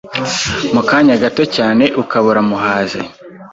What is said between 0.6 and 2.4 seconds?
mu kanya gato cyane ukaba